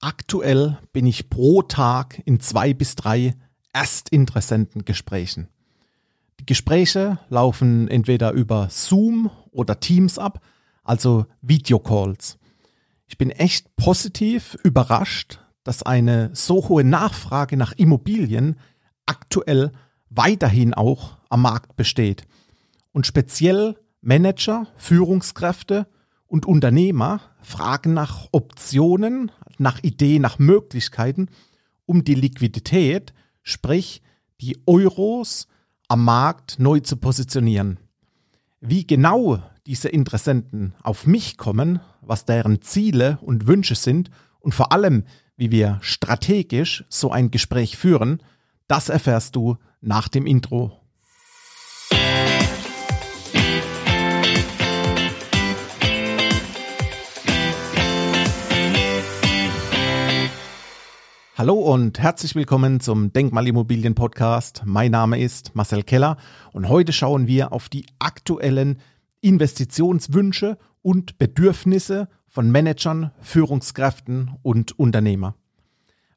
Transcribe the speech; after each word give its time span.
Aktuell 0.00 0.78
bin 0.92 1.06
ich 1.06 1.28
pro 1.28 1.62
Tag 1.62 2.22
in 2.24 2.38
zwei 2.38 2.72
bis 2.72 2.94
drei 2.94 3.34
Erstinteressentengesprächen. 3.72 5.48
Die 6.38 6.46
Gespräche 6.46 7.18
laufen 7.28 7.88
entweder 7.88 8.30
über 8.30 8.68
Zoom 8.70 9.28
oder 9.50 9.80
Teams 9.80 10.18
ab, 10.18 10.40
also 10.84 11.26
Videocalls. 11.42 12.38
Ich 13.08 13.18
bin 13.18 13.30
echt 13.30 13.74
positiv 13.74 14.56
überrascht, 14.62 15.40
dass 15.64 15.82
eine 15.82 16.30
so 16.32 16.68
hohe 16.68 16.84
Nachfrage 16.84 17.56
nach 17.56 17.72
Immobilien 17.72 18.60
aktuell 19.04 19.72
weiterhin 20.10 20.74
auch 20.74 21.18
am 21.28 21.42
Markt 21.42 21.74
besteht. 21.74 22.22
Und 22.92 23.04
speziell 23.04 23.76
Manager, 24.00 24.68
Führungskräfte 24.76 25.88
und 26.28 26.46
Unternehmer 26.46 27.20
fragen 27.40 27.94
nach 27.94 28.28
Optionen, 28.30 29.32
nach 29.60 29.82
Ideen, 29.82 30.22
nach 30.22 30.38
Möglichkeiten, 30.38 31.28
um 31.86 32.04
die 32.04 32.14
Liquidität, 32.14 33.12
sprich 33.42 34.02
die 34.40 34.58
Euros 34.66 35.48
am 35.88 36.04
Markt 36.04 36.58
neu 36.58 36.80
zu 36.80 36.96
positionieren. 36.96 37.78
Wie 38.60 38.86
genau 38.86 39.42
diese 39.66 39.88
Interessenten 39.88 40.74
auf 40.82 41.06
mich 41.06 41.36
kommen, 41.36 41.80
was 42.00 42.24
deren 42.24 42.62
Ziele 42.62 43.18
und 43.22 43.46
Wünsche 43.46 43.74
sind 43.74 44.10
und 44.40 44.54
vor 44.54 44.72
allem, 44.72 45.04
wie 45.36 45.50
wir 45.50 45.78
strategisch 45.82 46.84
so 46.88 47.10
ein 47.10 47.30
Gespräch 47.30 47.76
führen, 47.76 48.22
das 48.66 48.88
erfährst 48.88 49.36
du 49.36 49.56
nach 49.80 50.08
dem 50.08 50.26
Intro. 50.26 50.77
Hallo 61.38 61.54
und 61.54 62.00
herzlich 62.00 62.34
willkommen 62.34 62.80
zum 62.80 63.12
Denkmalimmobilien 63.12 63.94
Podcast. 63.94 64.62
Mein 64.64 64.90
Name 64.90 65.20
ist 65.20 65.54
Marcel 65.54 65.84
Keller 65.84 66.16
und 66.52 66.68
heute 66.68 66.92
schauen 66.92 67.28
wir 67.28 67.52
auf 67.52 67.68
die 67.68 67.86
aktuellen 68.00 68.80
Investitionswünsche 69.20 70.58
und 70.82 71.16
Bedürfnisse 71.16 72.08
von 72.26 72.50
Managern, 72.50 73.12
Führungskräften 73.20 74.32
und 74.42 74.76
Unternehmer. 74.80 75.36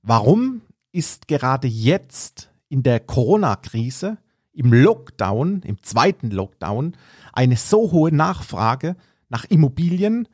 Warum 0.02 0.62
ist 0.92 1.28
gerade 1.28 1.68
jetzt 1.68 2.50
in 2.68 2.82
der 2.82 3.00
Corona-Krise, 3.00 4.18
im 4.54 4.74
Lockdown, 4.74 5.62
im 5.62 5.84
zweiten 5.84 6.32
Lockdown, 6.32 6.98
eine 7.32 7.58
so 7.58 7.92
hohe 7.92 8.12
Nachfrage 8.12 8.96
nach 9.30 9.46
Immobilien, 9.46 10.28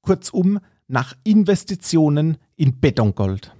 kurzum 0.00 0.58
nach 0.88 1.14
Investitionen 1.22 2.38
in 2.56 2.80
Betongold? 2.80 3.54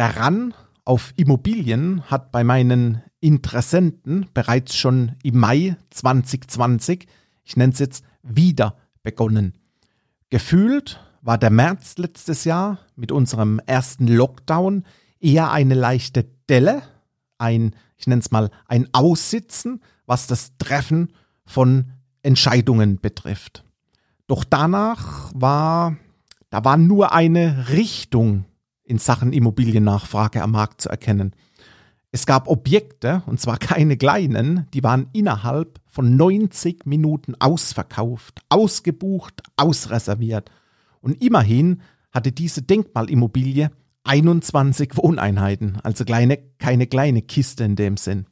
Der 0.00 0.16
Run 0.16 0.54
auf 0.86 1.12
Immobilien 1.16 2.10
hat 2.10 2.32
bei 2.32 2.42
meinen 2.42 3.02
Interessenten 3.20 4.30
bereits 4.32 4.74
schon 4.74 5.16
im 5.22 5.36
Mai 5.36 5.76
2020, 5.90 7.06
ich 7.44 7.56
nenne 7.58 7.74
es 7.74 7.80
jetzt, 7.80 8.04
wieder 8.22 8.78
begonnen. 9.02 9.58
Gefühlt 10.30 11.04
war 11.20 11.36
der 11.36 11.50
März 11.50 11.98
letztes 11.98 12.44
Jahr 12.44 12.78
mit 12.96 13.12
unserem 13.12 13.60
ersten 13.66 14.06
Lockdown 14.06 14.84
eher 15.20 15.50
eine 15.50 15.74
leichte 15.74 16.24
Delle, 16.48 16.80
ein, 17.36 17.76
ich 17.98 18.06
nenne 18.06 18.20
es 18.20 18.30
mal, 18.30 18.50
ein 18.68 18.88
Aussitzen, 18.94 19.82
was 20.06 20.26
das 20.26 20.56
Treffen 20.56 21.12
von 21.44 21.92
Entscheidungen 22.22 23.00
betrifft. 23.02 23.64
Doch 24.28 24.44
danach 24.44 25.30
war, 25.34 25.98
da 26.48 26.64
war 26.64 26.78
nur 26.78 27.12
eine 27.12 27.68
Richtung 27.68 28.46
in 28.90 28.98
Sachen 28.98 29.32
Immobiliennachfrage 29.32 30.42
am 30.42 30.50
Markt 30.50 30.80
zu 30.80 30.88
erkennen. 30.88 31.32
Es 32.12 32.26
gab 32.26 32.48
Objekte, 32.48 33.22
und 33.26 33.40
zwar 33.40 33.56
keine 33.56 33.96
kleinen, 33.96 34.66
die 34.74 34.82
waren 34.82 35.06
innerhalb 35.12 35.80
von 35.86 36.16
90 36.16 36.86
Minuten 36.86 37.36
ausverkauft, 37.38 38.40
ausgebucht, 38.48 39.42
ausreserviert. 39.56 40.50
Und 41.00 41.22
immerhin 41.22 41.82
hatte 42.10 42.32
diese 42.32 42.62
Denkmalimmobilie 42.62 43.70
21 44.02 44.96
Wohneinheiten, 44.96 45.78
also 45.82 46.04
kleine, 46.04 46.38
keine 46.58 46.88
kleine 46.88 47.22
Kiste 47.22 47.62
in 47.62 47.76
dem 47.76 47.96
Sinn. 47.96 48.26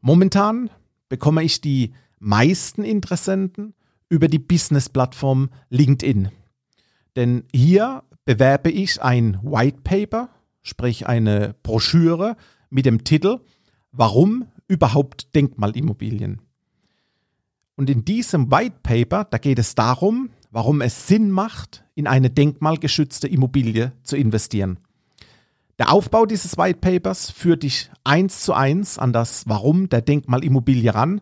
Momentan 0.00 0.68
bekomme 1.08 1.44
ich 1.44 1.60
die 1.60 1.94
meisten 2.18 2.82
Interessenten 2.82 3.74
über 4.08 4.26
die 4.26 4.40
Business-Plattform 4.40 5.50
LinkedIn. 5.68 6.30
Denn 7.16 7.44
hier 7.52 8.04
bewerbe 8.24 8.70
ich 8.70 9.02
ein 9.02 9.40
White 9.42 9.78
Paper, 9.82 10.28
sprich 10.62 11.06
eine 11.06 11.54
Broschüre 11.62 12.36
mit 12.70 12.86
dem 12.86 13.04
Titel 13.04 13.40
Warum 13.90 14.46
überhaupt 14.68 15.34
Denkmalimmobilien? 15.34 16.42
Und 17.76 17.90
in 17.90 18.04
diesem 18.04 18.50
White 18.50 18.76
Paper, 18.82 19.24
da 19.24 19.38
geht 19.38 19.58
es 19.58 19.74
darum, 19.74 20.30
warum 20.50 20.80
es 20.80 21.06
Sinn 21.06 21.30
macht, 21.30 21.84
in 21.94 22.06
eine 22.06 22.30
denkmalgeschützte 22.30 23.28
Immobilie 23.28 23.92
zu 24.02 24.16
investieren. 24.16 24.78
Der 25.78 25.92
Aufbau 25.92 26.24
dieses 26.24 26.56
White 26.56 26.78
Papers 26.80 27.30
führt 27.30 27.62
dich 27.62 27.90
eins 28.04 28.42
zu 28.42 28.54
eins 28.54 28.98
an 28.98 29.12
das 29.12 29.44
Warum 29.46 29.90
der 29.90 30.00
Denkmalimmobilie 30.00 30.94
ran. 30.94 31.20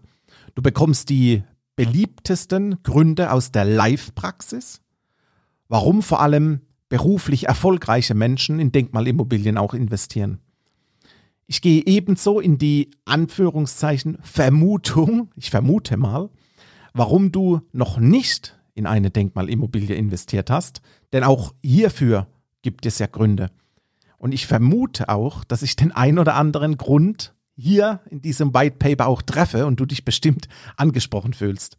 Du 0.54 0.62
bekommst 0.62 1.08
die 1.08 1.42
beliebtesten 1.74 2.80
Gründe 2.84 3.32
aus 3.32 3.50
der 3.50 3.64
Live-Praxis, 3.64 4.80
warum 5.68 6.02
vor 6.02 6.20
allem 6.20 6.60
beruflich 6.88 7.48
erfolgreiche 7.48 8.14
Menschen 8.14 8.58
in 8.60 8.72
Denkmalimmobilien 8.72 9.58
auch 9.58 9.74
investieren. 9.74 10.38
Ich 11.46 11.60
gehe 11.60 11.82
ebenso 11.84 12.40
in 12.40 12.58
die 12.58 12.90
Anführungszeichen 13.04 14.18
Vermutung, 14.22 15.30
ich 15.36 15.50
vermute 15.50 15.96
mal, 15.96 16.30
warum 16.92 17.32
du 17.32 17.60
noch 17.72 17.98
nicht 17.98 18.58
in 18.74 18.86
eine 18.86 19.10
Denkmalimmobilie 19.10 19.94
investiert 19.94 20.50
hast, 20.50 20.80
denn 21.12 21.22
auch 21.22 21.54
hierfür 21.62 22.28
gibt 22.62 22.86
es 22.86 22.98
ja 22.98 23.06
Gründe. 23.06 23.50
Und 24.16 24.32
ich 24.32 24.46
vermute 24.46 25.08
auch, 25.10 25.44
dass 25.44 25.62
ich 25.62 25.76
den 25.76 25.92
ein 25.92 26.18
oder 26.18 26.34
anderen 26.34 26.78
Grund 26.78 27.34
hier 27.56 28.00
in 28.10 28.22
diesem 28.22 28.54
White 28.54 28.76
Paper 28.78 29.06
auch 29.06 29.22
treffe 29.22 29.66
und 29.66 29.78
du 29.78 29.86
dich 29.86 30.04
bestimmt 30.04 30.48
angesprochen 30.76 31.34
fühlst. 31.34 31.76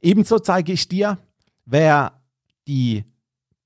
Ebenso 0.00 0.38
zeige 0.38 0.72
ich 0.72 0.88
dir, 0.88 1.18
wer 1.66 2.20
die 2.68 3.04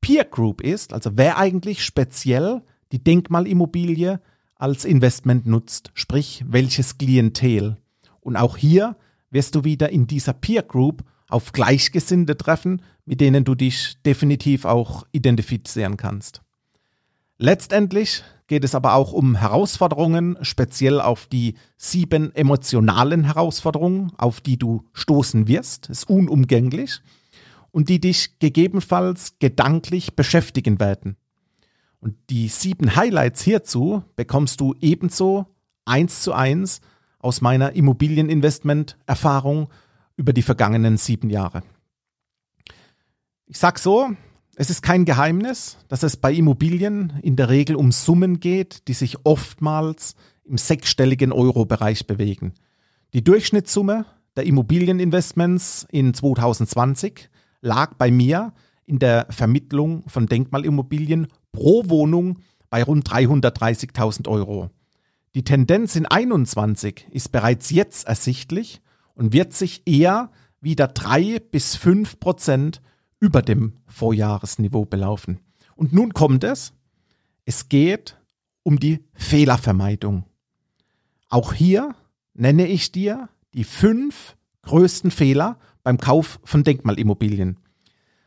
Peer 0.00 0.24
Group 0.24 0.60
ist, 0.60 0.92
also 0.92 1.10
wer 1.14 1.38
eigentlich 1.38 1.84
speziell 1.84 2.62
die 2.92 3.02
Denkmalimmobilie 3.02 4.20
als 4.56 4.84
Investment 4.84 5.46
nutzt, 5.46 5.90
sprich 5.94 6.44
welches 6.46 6.98
Klientel. 6.98 7.76
Und 8.20 8.36
auch 8.36 8.56
hier 8.56 8.96
wirst 9.30 9.54
du 9.54 9.64
wieder 9.64 9.90
in 9.90 10.06
dieser 10.06 10.32
Peer 10.32 10.62
Group 10.62 11.04
auf 11.28 11.52
Gleichgesinnte 11.52 12.36
treffen, 12.36 12.82
mit 13.04 13.20
denen 13.20 13.44
du 13.44 13.54
dich 13.54 13.98
definitiv 14.04 14.64
auch 14.64 15.06
identifizieren 15.12 15.96
kannst. 15.96 16.42
Letztendlich 17.36 18.24
geht 18.48 18.64
es 18.64 18.74
aber 18.74 18.94
auch 18.94 19.12
um 19.12 19.36
Herausforderungen, 19.36 20.38
speziell 20.42 21.00
auf 21.00 21.26
die 21.26 21.54
sieben 21.76 22.34
emotionalen 22.34 23.24
Herausforderungen, 23.24 24.12
auf 24.16 24.40
die 24.40 24.56
du 24.56 24.84
stoßen 24.94 25.46
wirst. 25.46 25.90
Ist 25.90 26.08
unumgänglich 26.08 27.00
und 27.70 27.88
die 27.88 28.00
dich 28.00 28.38
gegebenenfalls 28.38 29.38
gedanklich 29.38 30.14
beschäftigen 30.14 30.80
werden. 30.80 31.16
Und 32.00 32.16
die 32.30 32.48
sieben 32.48 32.96
Highlights 32.96 33.42
hierzu 33.42 34.02
bekommst 34.16 34.60
du 34.60 34.74
ebenso 34.80 35.46
eins 35.84 36.22
zu 36.22 36.32
eins 36.32 36.80
aus 37.18 37.40
meiner 37.40 37.72
Immobilieninvestment-Erfahrung 37.72 39.68
über 40.16 40.32
die 40.32 40.42
vergangenen 40.42 40.96
sieben 40.96 41.30
Jahre. 41.30 41.62
Ich 43.46 43.58
sag 43.58 43.78
so, 43.78 44.10
es 44.56 44.70
ist 44.70 44.82
kein 44.82 45.04
Geheimnis, 45.04 45.78
dass 45.88 46.02
es 46.02 46.16
bei 46.16 46.32
Immobilien 46.32 47.14
in 47.22 47.36
der 47.36 47.48
Regel 47.48 47.76
um 47.76 47.92
Summen 47.92 48.40
geht, 48.40 48.88
die 48.88 48.92
sich 48.92 49.24
oftmals 49.24 50.16
im 50.44 50.58
sechsstelligen 50.58 51.32
Euro-Bereich 51.32 52.06
bewegen. 52.06 52.54
Die 53.14 53.24
Durchschnittssumme 53.24 54.04
der 54.36 54.44
Immobilieninvestments 54.46 55.86
in 55.90 56.12
2020 56.12 57.30
lag 57.60 57.94
bei 57.94 58.10
mir 58.10 58.52
in 58.84 58.98
der 58.98 59.26
Vermittlung 59.30 60.02
von 60.08 60.26
Denkmalimmobilien 60.26 61.28
pro 61.52 61.88
Wohnung 61.88 62.38
bei 62.70 62.82
rund 62.82 63.08
330.000 63.08 64.28
Euro. 64.28 64.70
Die 65.34 65.44
Tendenz 65.44 65.94
in 65.94 66.06
21 66.06 67.06
ist 67.10 67.30
bereits 67.32 67.70
jetzt 67.70 68.08
ersichtlich 68.08 68.80
und 69.14 69.32
wird 69.32 69.52
sich 69.52 69.82
eher 69.86 70.30
wieder 70.60 70.88
drei 70.88 71.38
bis 71.38 71.76
fünf 71.76 72.18
Prozent 72.18 72.80
über 73.20 73.42
dem 73.42 73.74
Vorjahresniveau 73.86 74.84
belaufen. 74.84 75.40
Und 75.76 75.92
nun 75.92 76.14
kommt 76.14 76.44
es. 76.44 76.72
Es 77.44 77.68
geht 77.68 78.16
um 78.62 78.80
die 78.80 79.04
Fehlervermeidung. 79.14 80.24
Auch 81.28 81.52
hier 81.52 81.94
nenne 82.34 82.66
ich 82.66 82.92
dir 82.92 83.28
die 83.54 83.64
fünf 83.64 84.36
größten 84.62 85.10
Fehler 85.10 85.58
beim 85.88 85.96
Kauf 85.96 86.38
von 86.44 86.64
Denkmalimmobilien. 86.64 87.56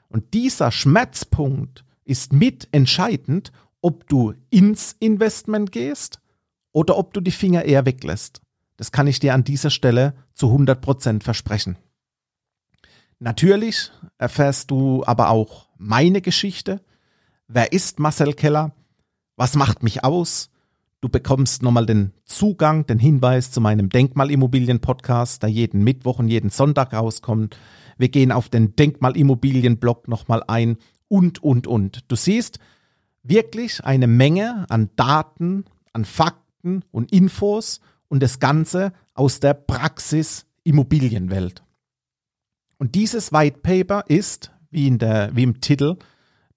Und 0.07 0.33
dieser 0.33 0.71
Schmerzpunkt 0.71 1.85
ist 2.05 2.33
mitentscheidend, 2.33 3.51
ob 3.81 4.07
du 4.07 4.33
ins 4.49 4.95
Investment 4.99 5.71
gehst 5.71 6.21
oder 6.71 6.97
ob 6.97 7.13
du 7.13 7.21
die 7.21 7.29
Finger 7.29 7.63
eher 7.63 7.85
weglässt. 7.85 8.41
Das 8.77 8.91
kann 8.91 9.05
ich 9.05 9.19
dir 9.19 9.35
an 9.35 9.43
dieser 9.43 9.69
Stelle 9.69 10.15
zu 10.33 10.47
100% 10.47 11.21
versprechen. 11.21 11.77
Natürlich 13.19 13.91
erfährst 14.17 14.71
du 14.71 15.03
aber 15.05 15.29
auch 15.29 15.69
meine 15.77 16.21
Geschichte. 16.21 16.81
Wer 17.47 17.73
ist 17.73 17.99
Marcel 17.99 18.33
Keller? 18.33 18.71
Was 19.35 19.55
macht 19.55 19.83
mich 19.83 20.03
aus? 20.03 20.49
Du 21.01 21.09
bekommst 21.09 21.63
nochmal 21.63 21.87
den 21.87 22.13
Zugang, 22.25 22.85
den 22.85 22.99
Hinweis 22.99 23.49
zu 23.49 23.59
meinem 23.59 23.89
Denkmalimmobilien-Podcast, 23.89 25.41
der 25.41 25.49
jeden 25.49 25.83
Mittwoch 25.83 26.19
und 26.19 26.27
jeden 26.27 26.51
Sonntag 26.51 26.93
rauskommt. 26.93 27.57
Wir 27.97 28.09
gehen 28.09 28.31
auf 28.31 28.49
den 28.49 28.75
Denkmalimmobilien-Blog 28.75 30.07
nochmal 30.07 30.43
ein 30.45 30.77
und, 31.07 31.41
und, 31.41 31.65
und. 31.65 32.03
Du 32.07 32.15
siehst 32.15 32.59
wirklich 33.23 33.83
eine 33.83 34.05
Menge 34.05 34.67
an 34.69 34.91
Daten, 34.95 35.65
an 35.91 36.05
Fakten 36.05 36.85
und 36.91 37.11
Infos 37.11 37.81
und 38.07 38.21
das 38.21 38.39
Ganze 38.39 38.93
aus 39.15 39.39
der 39.39 39.55
Praxis 39.55 40.45
Immobilienwelt. 40.63 41.63
Und 42.77 42.93
dieses 42.93 43.33
White 43.33 43.61
Paper 43.63 44.03
ist, 44.07 44.51
wie, 44.69 44.85
in 44.85 44.99
der, 44.99 45.35
wie 45.35 45.43
im 45.43 45.61
Titel 45.61 45.97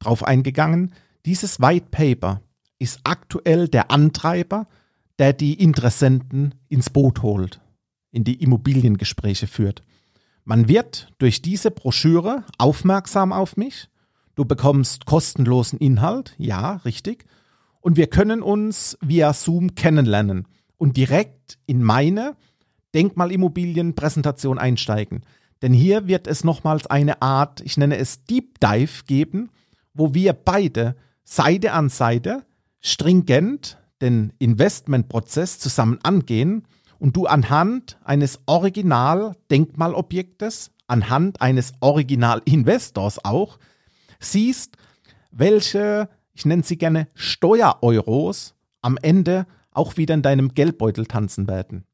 drauf 0.01 0.23
eingegangen, 0.23 0.93
dieses 1.25 1.61
White 1.61 1.87
Paper 1.91 2.43
ist 2.79 3.01
aktuell 3.05 3.69
der 3.69 3.91
Antreiber, 3.91 4.67
der 5.19 5.33
die 5.33 5.55
Interessenten 5.55 6.55
ins 6.69 6.91
Boot 6.91 7.23
holt, 7.23 7.61
in 8.11 8.25
die 8.25 8.43
Immobiliengespräche 8.43 9.47
führt. 9.47 9.83
Man 10.45 10.69
wird 10.69 11.13
durch 11.19 11.41
diese 11.41 11.71
Broschüre 11.71 12.45
aufmerksam 12.59 13.33
auf 13.33 13.57
mich. 13.57 13.89
Du 14.35 14.45
bekommst 14.45 15.07
kostenlosen 15.07 15.79
Inhalt, 15.79 16.35
ja, 16.39 16.77
richtig. 16.85 17.25
Und 17.81 17.97
wir 17.97 18.09
können 18.09 18.43
uns 18.43 18.99
via 19.01 19.33
Zoom 19.33 19.75
kennenlernen 19.75 20.49
und 20.77 20.97
direkt 20.97 21.59
in 21.67 21.83
meine 21.83 22.37
Denkmalimmobilienpräsentation 22.95 24.59
einsteigen. 24.59 25.25
Denn 25.63 25.73
hier 25.73 26.07
wird 26.09 26.27
es 26.27 26.45
nochmals 26.45 26.87
eine 26.87 27.23
Art, 27.23 27.61
ich 27.61 27.77
nenne 27.77 27.97
es 27.97 28.25
Deep 28.25 28.61
Dive 28.61 29.05
geben, 29.07 29.51
wo 29.95 30.13
wir 30.13 30.33
beide 30.33 30.97
Seite 31.25 31.73
an 31.73 31.89
Seite 31.89 32.45
stringent 32.85 33.79
den 34.03 34.35
Investmentprozess 34.39 35.59
zusammen 35.59 35.99
angehen 36.03 36.69
und 36.99 37.17
du 37.17 37.25
anhand 37.27 37.99
eines 38.05 38.41
Original-Denkmalobjektes, 38.47 40.71
anhand 40.87 41.41
eines 41.41 41.73
Original-Investors 41.81 43.25
auch, 43.25 43.59
siehst, 44.21 44.77
welche, 45.31 46.11
ich 46.35 46.45
nenne 46.45 46.63
sie 46.63 46.77
gerne 46.77 47.09
Steuereuros, 47.15 48.55
am 48.83 48.99
Ende 49.01 49.47
auch 49.71 49.97
wieder 49.97 50.13
in 50.15 50.21
deinem 50.23 50.53
Geldbeutel 50.53 51.07
tanzen 51.07 51.49
werden. 51.49 51.85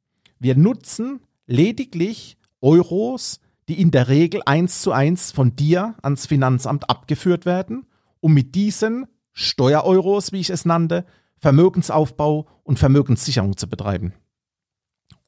Wir 0.41 0.57
nutzen 0.57 1.21
lediglich 1.47 2.37
Euros, 2.61 3.39
die 3.69 3.81
in 3.81 3.93
der 3.93 4.09
Regel 4.09 4.43
eins 4.45 4.83
zu 4.83 4.91
eins 4.91 5.31
von 5.31 5.55
dir 5.55 5.95
ans 6.03 6.27
Finanzamt 6.27 6.91
abgeführt 6.91 7.47
werden, 7.47 7.87
um 8.19 8.35
mit 8.35 8.57
diesen 8.57 9.07
Steuereuros, 9.33 10.33
wie 10.33 10.41
ich 10.41 10.51
es 10.51 10.65
nannte, 10.65 11.05
Vermögensaufbau 11.39 12.47
und 12.63 12.79
Vermögenssicherung 12.79 13.57
zu 13.57 13.69
betreiben. 13.69 14.13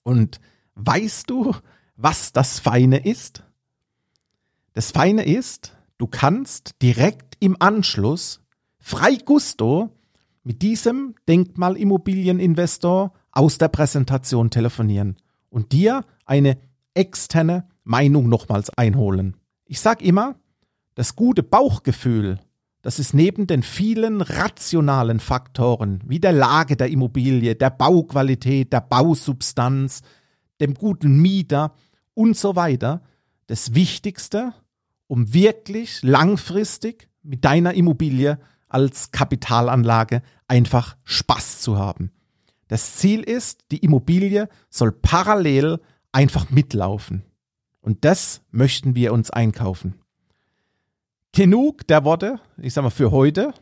Und 0.03 0.41
weißt 0.75 1.31
du, 1.31 1.55
was 1.97 2.33
das 2.33 2.59
Feine 2.59 3.05
ist? 3.05 3.45
Das 4.75 4.91
Feine 4.91 5.25
ist, 5.25 5.77
du 5.99 6.07
kannst 6.07 6.83
direkt 6.83 7.37
im 7.41 7.57
Anschluss 7.61 8.41
frei 8.79 9.17
gusto 9.17 9.91
mit 10.43 10.63
diesem 10.63 11.15
Denkmalimmobilieninvestor 11.29 13.13
aus 13.31 13.59
der 13.59 13.69
Präsentation 13.69 14.51
telefonieren 14.51 15.17
und 15.51 15.73
dir 15.73 16.05
eine 16.25 16.59
externe 16.95 17.69
Meinung 17.85 18.29
nochmals 18.29 18.71
einholen. 18.71 19.37
Ich 19.65 19.81
sage 19.81 20.05
immer, 20.05 20.37
das 20.95 21.17
gute 21.17 21.43
Bauchgefühl, 21.43 22.41
das 22.83 22.99
ist 22.99 23.15
neben 23.15 23.47
den 23.47 23.63
vielen 23.63 24.21
rationalen 24.21 25.21
Faktoren 25.21 26.01
wie 26.05 26.19
der 26.19 26.33
Lage 26.33 26.77
der 26.77 26.91
Immobilie, 26.91 27.55
der 27.55 27.71
Bauqualität, 27.71 28.73
der 28.73 28.81
Bausubstanz, 28.81 30.03
dem 30.61 30.75
guten 30.75 31.21
Mieter 31.23 31.75
und 32.15 32.37
so 32.37 32.57
weiter 32.57 33.03
das 33.47 33.75
Wichtigste, 33.75 34.53
um 35.07 35.33
wirklich 35.33 36.03
langfristig 36.03 37.09
mit 37.23 37.45
deiner 37.45 37.75
Immobilie 37.75 38.39
als 38.69 39.13
Kapitalanlage 39.13 40.23
einfach 40.49 40.97
Spaß 41.05 41.61
zu 41.61 41.79
haben. 41.79 42.11
Das 42.67 42.97
Ziel 42.97 43.21
ist, 43.21 43.61
die 43.71 43.79
Immobilie 43.79 44.49
soll 44.71 44.93
parallel 44.93 45.79
einfach 46.11 46.51
mitlaufen. 46.51 47.23
Und 47.81 48.05
das 48.05 48.43
möchten 48.51 48.95
wir 48.95 49.13
uns 49.13 49.31
einkaufen. 49.31 50.02
Genug 51.33 51.87
der 51.87 52.05
Worte, 52.05 52.41
ich 52.59 52.75
sag 52.75 52.83
mal 52.83 52.91
für 52.91 53.11
heute. 53.11 53.55